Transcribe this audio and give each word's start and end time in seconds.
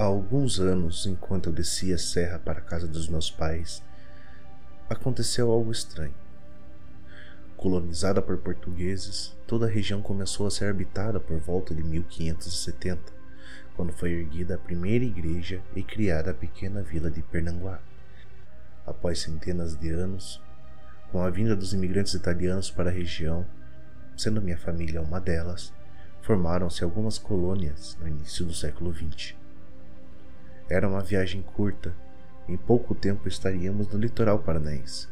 Há 0.00 0.04
alguns 0.04 0.58
anos, 0.58 1.04
enquanto 1.04 1.50
eu 1.50 1.52
descia 1.52 1.96
a 1.96 1.98
serra 1.98 2.38
para 2.38 2.60
a 2.60 2.62
casa 2.62 2.88
dos 2.88 3.06
meus 3.06 3.30
pais, 3.30 3.82
aconteceu 4.88 5.50
algo 5.50 5.70
estranho. 5.70 6.14
Colonizada 7.54 8.22
por 8.22 8.38
portugueses, 8.38 9.36
toda 9.46 9.66
a 9.66 9.68
região 9.68 10.00
começou 10.00 10.46
a 10.46 10.50
ser 10.50 10.70
habitada 10.70 11.20
por 11.20 11.38
volta 11.38 11.74
de 11.74 11.82
1570, 11.82 13.12
quando 13.76 13.92
foi 13.92 14.12
erguida 14.12 14.54
a 14.54 14.58
primeira 14.58 15.04
igreja 15.04 15.60
e 15.76 15.82
criada 15.82 16.30
a 16.30 16.34
pequena 16.34 16.80
vila 16.80 17.10
de 17.10 17.20
Pernanguá. 17.20 17.78
Após 18.86 19.18
centenas 19.18 19.76
de 19.76 19.90
anos, 19.90 20.40
com 21.12 21.22
a 21.22 21.28
vinda 21.28 21.54
dos 21.54 21.74
imigrantes 21.74 22.14
italianos 22.14 22.70
para 22.70 22.88
a 22.88 22.94
região, 22.94 23.46
sendo 24.16 24.40
minha 24.40 24.56
família 24.56 25.02
uma 25.02 25.20
delas, 25.20 25.74
formaram-se 26.22 26.82
algumas 26.82 27.18
colônias 27.18 27.98
no 28.00 28.08
início 28.08 28.46
do 28.46 28.54
século 28.54 28.94
XX. 28.94 29.39
Era 30.70 30.88
uma 30.88 31.00
viagem 31.00 31.42
curta. 31.42 31.92
Em 32.48 32.56
pouco 32.56 32.94
tempo 32.94 33.26
estaríamos 33.26 33.88
no 33.88 33.98
litoral 33.98 34.38
paranaense. 34.38 35.08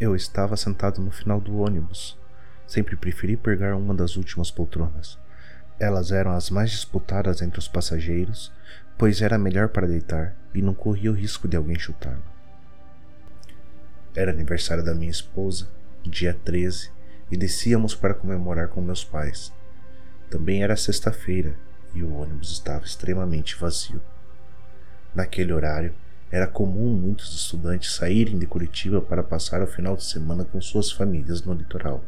Eu 0.00 0.16
estava 0.16 0.56
sentado 0.56 1.00
no 1.00 1.12
final 1.12 1.40
do 1.40 1.58
ônibus. 1.58 2.18
Sempre 2.66 2.96
preferi 2.96 3.36
pegar 3.36 3.76
uma 3.76 3.94
das 3.94 4.16
últimas 4.16 4.50
poltronas. 4.50 5.16
Elas 5.78 6.10
eram 6.10 6.32
as 6.32 6.50
mais 6.50 6.72
disputadas 6.72 7.40
entre 7.40 7.60
os 7.60 7.68
passageiros, 7.68 8.52
pois 8.98 9.22
era 9.22 9.38
melhor 9.38 9.68
para 9.68 9.86
deitar 9.86 10.34
e 10.52 10.60
não 10.60 10.74
corria 10.74 11.12
o 11.12 11.14
risco 11.14 11.46
de 11.46 11.56
alguém 11.56 11.78
chutá-lo. 11.78 12.22
Era 14.12 14.32
aniversário 14.32 14.84
da 14.84 14.92
minha 14.92 15.10
esposa, 15.10 15.68
dia 16.02 16.34
13, 16.34 16.90
e 17.30 17.36
descíamos 17.36 17.94
para 17.94 18.12
comemorar 18.12 18.66
com 18.66 18.80
meus 18.80 19.04
pais. 19.04 19.52
Também 20.28 20.64
era 20.64 20.76
sexta-feira 20.76 21.54
e 21.94 22.02
o 22.02 22.12
ônibus 22.12 22.50
estava 22.50 22.84
extremamente 22.84 23.54
vazio. 23.54 24.02
Naquele 25.14 25.52
horário, 25.52 25.94
era 26.30 26.46
comum 26.46 26.92
muitos 26.94 27.34
estudantes 27.34 27.94
saírem 27.94 28.38
de 28.38 28.46
Curitiba 28.46 29.00
para 29.00 29.22
passar 29.22 29.62
o 29.62 29.66
final 29.66 29.96
de 29.96 30.04
semana 30.04 30.44
com 30.44 30.60
suas 30.60 30.90
famílias 30.90 31.42
no 31.42 31.54
litoral. 31.54 32.04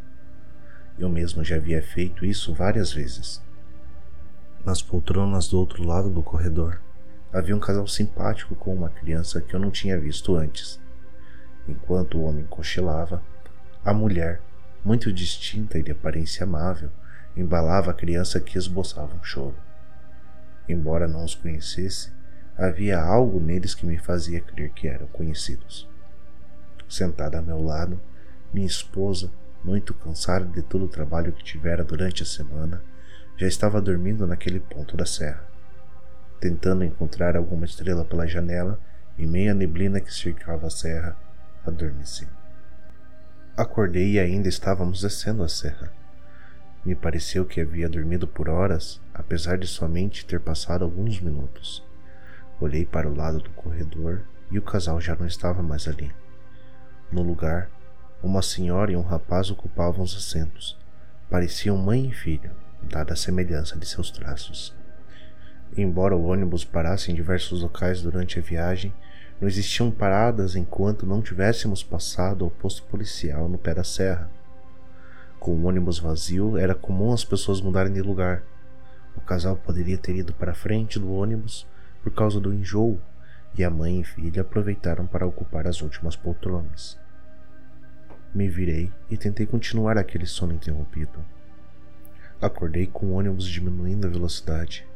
Eu 0.99 1.09
mesmo 1.09 1.43
já 1.43 1.57
havia 1.57 1.83
feito 1.83 2.27
isso 2.27 2.53
várias 2.53 2.93
vezes. 2.93 3.43
Nas 4.65 4.83
poltronas 4.83 5.49
do 5.49 5.59
outro 5.59 5.83
lado 5.83 6.11
do 6.11 6.23
corredor, 6.23 6.83
havia 7.33 7.57
um 7.57 7.61
casal 7.61 7.87
simpático 7.87 8.55
com 8.55 8.75
uma 8.75 8.91
criança 8.91 9.41
que 9.41 9.55
eu 9.55 9.61
não 9.61 9.71
tinha 9.71 9.99
visto 9.99 10.37
antes. 10.37 10.79
Enquanto 11.67 12.19
o 12.19 12.25
homem 12.25 12.45
cochilava, 12.45 13.23
a 13.83 13.95
mulher, 13.95 14.43
muito 14.85 15.11
distinta 15.11 15.79
e 15.79 15.83
de 15.83 15.93
aparência 15.93 16.45
amável, 16.45 16.91
embalava 17.35 17.91
a 17.91 17.95
criança 17.95 18.39
que 18.39 18.59
esboçava 18.59 19.17
um 19.17 19.23
choro. 19.23 19.57
Embora 20.69 21.09
não 21.09 21.25
os 21.25 21.35
conhecesse, 21.35 22.13
Havia 22.61 23.01
algo 23.01 23.41
neles 23.41 23.75
que 23.75 23.87
me 23.87 23.97
fazia 23.97 24.39
crer 24.39 24.69
que 24.69 24.87
eram 24.87 25.07
conhecidos. 25.07 25.89
Sentada 26.87 27.39
a 27.39 27.43
meu 27.43 27.65
lado, 27.65 27.99
minha 28.53 28.67
esposa, 28.67 29.33
muito 29.65 29.95
cansada 29.95 30.45
de 30.45 30.61
todo 30.61 30.85
o 30.85 30.89
trabalho 30.89 31.33
que 31.33 31.43
tivera 31.43 31.83
durante 31.83 32.23
a 32.23 32.27
semana, 32.27 32.83
já 33.35 33.47
estava 33.47 33.81
dormindo 33.81 34.27
naquele 34.27 34.61
ponto 34.61 34.95
da 34.95 35.07
serra. 35.07 35.43
Tentando 36.39 36.85
encontrar 36.85 37.35
alguma 37.35 37.65
estrela 37.65 38.05
pela 38.05 38.27
janela, 38.27 38.79
em 39.19 39.27
meio 39.27 39.53
à 39.53 39.55
neblina 39.55 39.99
que 39.99 40.13
cercava 40.13 40.67
a 40.67 40.71
serra, 40.71 41.17
adormeci. 41.65 42.29
Acordei 43.57 44.13
e 44.13 44.21
ainda 44.21 44.51
estávamos 44.51 45.01
descendo 45.01 45.43
a 45.43 45.49
serra. 45.49 45.91
Me 46.85 46.95
pareceu 46.95 47.47
que 47.47 47.59
havia 47.59 47.89
dormido 47.89 48.29
por 48.29 48.51
horas, 48.51 49.01
apesar 49.15 49.57
de 49.57 49.67
somente 49.67 50.27
ter 50.27 50.41
passado 50.41 50.85
alguns 50.85 51.19
minutos. 51.21 51.89
Olhei 52.61 52.85
para 52.85 53.09
o 53.09 53.17
lado 53.17 53.39
do 53.39 53.49
corredor 53.51 54.21
e 54.51 54.59
o 54.59 54.63
casal 54.63 55.01
já 55.01 55.17
não 55.17 55.27
estava 55.27 55.63
mais 55.63 55.89
ali. 55.89 56.13
No 57.11 57.23
lugar, 57.23 57.71
uma 58.23 58.43
senhora 58.43 58.93
e 58.93 58.97
um 58.97 59.03
rapaz 59.03 59.51
ocupavam 59.51 60.05
os 60.05 60.15
assentos. 60.15 60.77
Pareciam 61.31 61.79
mãe 61.79 62.11
e 62.11 62.13
filho, 62.13 62.51
dada 62.83 63.15
a 63.15 63.17
semelhança 63.17 63.79
de 63.79 63.87
seus 63.87 64.11
traços. 64.11 64.75
Embora 65.75 66.15
o 66.15 66.25
ônibus 66.27 66.63
parasse 66.63 67.11
em 67.11 67.15
diversos 67.15 67.63
locais 67.63 68.03
durante 68.03 68.39
a 68.39 68.43
viagem, 68.43 68.93
não 69.41 69.49
existiam 69.49 69.91
paradas 69.91 70.55
enquanto 70.55 71.07
não 71.07 71.23
tivéssemos 71.23 71.83
passado 71.83 72.45
ao 72.45 72.51
posto 72.51 72.83
policial 72.83 73.49
no 73.49 73.57
pé 73.57 73.75
da 73.75 73.85
serra. 73.85 74.31
Com 75.39 75.53
o 75.53 75.65
ônibus 75.65 75.99
vazio, 75.99 76.59
era 76.59 76.75
comum 76.75 77.11
as 77.11 77.25
pessoas 77.25 77.63
mudarem 77.63 77.93
de 77.95 78.03
lugar. 78.03 78.43
O 79.17 79.21
casal 79.23 79.57
poderia 79.57 79.97
ter 79.97 80.15
ido 80.15 80.35
para 80.35 80.53
a 80.53 80.55
frente 80.55 80.99
do 80.99 81.11
ônibus 81.11 81.67
por 82.03 82.13
causa 82.13 82.41
do 82.41 82.53
enjoo, 82.53 83.01
e 83.55 83.65
a 83.65 83.71
mãe 83.71 84.01
e 84.01 84.05
filha 84.05 84.43
aproveitaram 84.43 85.07
para 85.07 85.27
ocupar 85.27 85.67
as 85.67 85.83
últimas 85.83 86.17
poltronas. 86.17 86.99
Me 88.33 88.49
virei 88.49 88.93
e 89.11 89.17
tentei 89.17 89.45
continuar 89.45 89.99
aquele 89.99 90.27
sono 90.27 90.53
interrompido. 90.53 91.25
Acordei 92.41 92.87
com 92.87 93.07
o 93.07 93.13
ônibus 93.13 93.45
diminuindo 93.47 94.07
a 94.07 94.11
velocidade. 94.11 94.87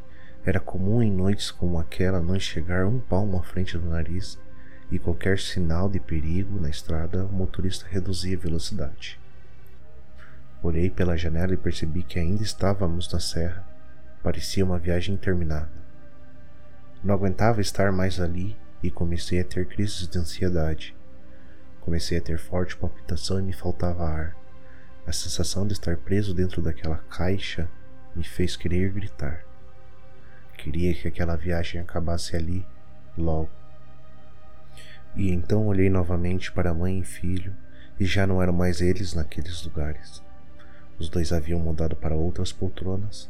Era 0.47 0.61
comum 0.61 1.03
em 1.03 1.11
noites 1.11 1.51
como 1.51 1.79
aquela 1.79 2.21
não 2.21 2.37
enxergar 2.37 2.87
um 2.87 3.01
palmo 3.01 3.39
à 3.39 3.43
frente 3.43 3.77
do 3.77 3.89
nariz 3.89 4.39
e 4.91 4.99
qualquer 4.99 5.39
sinal 5.39 5.89
de 5.89 5.99
perigo 5.99 6.61
na 6.61 6.69
estrada, 6.69 7.25
o 7.27 7.33
motorista 7.33 7.87
reduzia 7.89 8.37
a 8.37 8.41
velocidade. 8.41 9.19
Olhei 10.63 10.89
pela 10.89 11.17
janela 11.17 11.53
e 11.53 11.59
percebi 11.59 12.03
que 12.03 12.19
ainda 12.19 12.43
estávamos 12.43 13.13
na 13.13 13.21
serra. 13.21 13.67
Parecia 14.23 14.65
uma 14.65 14.79
viagem 14.79 15.15
interminável. 15.15 15.84
Não 17.05 17.15
aguentava 17.15 17.61
estar 17.61 17.93
mais 17.93 18.19
ali 18.19 18.57
e 18.83 18.91
comecei 18.91 19.39
a 19.39 19.45
ter 19.45 19.67
crises 19.67 20.09
de 20.09 20.19
ansiedade. 20.19 20.97
Comecei 21.83 22.17
a 22.17 22.21
ter 22.21 22.39
forte 22.39 22.79
palpitação 22.79 23.39
e 23.39 23.43
me 23.43 23.53
faltava 23.53 24.09
ar. 24.09 24.35
A 25.07 25.13
sensação 25.13 25.67
de 25.67 25.75
estar 25.75 25.99
preso 25.99 26.33
dentro 26.33 26.63
daquela 26.63 26.97
caixa 27.11 27.69
me 28.17 28.25
fez 28.25 28.57
querer 28.57 28.91
gritar. 28.91 29.45
Queria 30.57 30.95
que 30.95 31.07
aquela 31.07 31.37
viagem 31.37 31.79
acabasse 31.79 32.35
ali, 32.37 32.67
logo. 33.19 33.51
E 35.15 35.31
então 35.31 35.67
olhei 35.67 35.91
novamente 35.91 36.51
para 36.51 36.73
mãe 36.73 37.01
e 37.01 37.05
filho, 37.05 37.55
e 38.01 38.07
já 38.07 38.27
não 38.27 38.43
eram 38.43 38.55
mais 38.55 38.81
eles 38.81 39.13
naqueles 39.13 39.63
lugares. 39.63 40.23
Os 40.99 41.11
dois 41.11 41.35
haviam 41.35 41.61
mudado 41.61 41.95
para 41.95 42.17
outras 42.17 42.51
poltronas, 42.51 43.29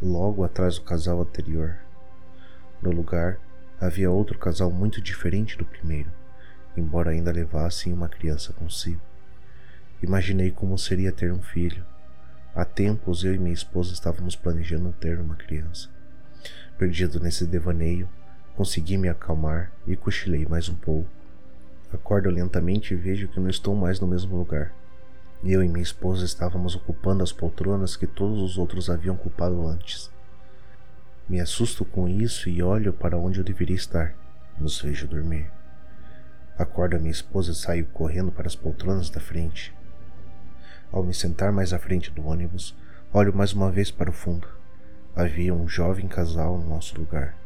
logo 0.00 0.44
atrás 0.44 0.76
do 0.76 0.82
casal 0.82 1.20
anterior. 1.20 1.85
No 2.82 2.90
lugar, 2.90 3.38
havia 3.80 4.10
outro 4.10 4.38
casal 4.38 4.70
muito 4.70 5.00
diferente 5.00 5.56
do 5.56 5.64
primeiro, 5.64 6.10
embora 6.76 7.10
ainda 7.10 7.32
levassem 7.32 7.92
uma 7.92 8.08
criança 8.08 8.52
consigo. 8.52 9.00
Imaginei 10.02 10.50
como 10.50 10.78
seria 10.78 11.10
ter 11.10 11.32
um 11.32 11.40
filho. 11.40 11.84
Há 12.54 12.64
tempos 12.64 13.24
eu 13.24 13.34
e 13.34 13.38
minha 13.38 13.54
esposa 13.54 13.92
estávamos 13.92 14.36
planejando 14.36 14.94
ter 15.00 15.18
uma 15.18 15.36
criança. 15.36 15.88
Perdido 16.78 17.18
nesse 17.18 17.46
devaneio, 17.46 18.08
consegui 18.54 18.96
me 18.96 19.08
acalmar 19.08 19.72
e 19.86 19.96
cochilei 19.96 20.46
mais 20.46 20.68
um 20.68 20.74
pouco. 20.74 21.08
Acordo 21.92 22.28
lentamente 22.28 22.92
e 22.92 22.96
vejo 22.96 23.28
que 23.28 23.40
não 23.40 23.48
estou 23.48 23.74
mais 23.74 24.00
no 24.00 24.06
mesmo 24.06 24.36
lugar. 24.36 24.72
Eu 25.44 25.62
e 25.62 25.68
minha 25.68 25.82
esposa 25.82 26.24
estávamos 26.24 26.74
ocupando 26.74 27.22
as 27.22 27.32
poltronas 27.32 27.96
que 27.96 28.06
todos 28.06 28.42
os 28.42 28.58
outros 28.58 28.90
haviam 28.90 29.14
ocupado 29.14 29.66
antes. 29.66 30.10
Me 31.28 31.40
assusto 31.40 31.84
com 31.84 32.08
isso 32.08 32.48
e 32.48 32.62
olho 32.62 32.92
para 32.92 33.18
onde 33.18 33.40
eu 33.40 33.44
deveria 33.44 33.74
estar. 33.74 34.14
Nos 34.56 34.80
vejo 34.80 35.08
dormir. 35.08 35.50
Acordo 36.56 36.94
a 36.94 36.98
minha 37.00 37.10
esposa 37.10 37.50
e 37.50 37.54
saio 37.54 37.84
correndo 37.86 38.30
para 38.30 38.46
as 38.46 38.54
poltronas 38.54 39.10
da 39.10 39.18
frente. 39.18 39.74
Ao 40.92 41.02
me 41.02 41.12
sentar 41.12 41.50
mais 41.50 41.72
à 41.72 41.80
frente 41.80 42.12
do 42.12 42.24
ônibus, 42.24 42.76
olho 43.12 43.34
mais 43.34 43.52
uma 43.52 43.72
vez 43.72 43.90
para 43.90 44.08
o 44.08 44.12
fundo. 44.12 44.46
Havia 45.16 45.52
um 45.52 45.68
jovem 45.68 46.06
casal 46.06 46.56
no 46.58 46.68
nosso 46.68 46.96
lugar. 46.96 47.36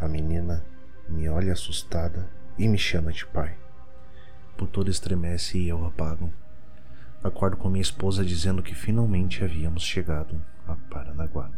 A 0.00 0.06
menina 0.06 0.64
me 1.08 1.28
olha 1.28 1.52
assustada 1.52 2.28
e 2.56 2.68
me 2.68 2.78
chama 2.78 3.12
de 3.12 3.26
pai. 3.26 3.56
Por 4.56 4.68
todo 4.68 4.90
estremece 4.90 5.58
e 5.58 5.68
eu 5.68 5.84
apago. 5.84 6.32
Acordo 7.22 7.56
com 7.56 7.68
minha 7.68 7.82
esposa 7.82 8.24
dizendo 8.24 8.62
que 8.62 8.76
finalmente 8.76 9.42
havíamos 9.42 9.82
chegado 9.82 10.40
a 10.68 10.76
Paranaguá. 10.76 11.50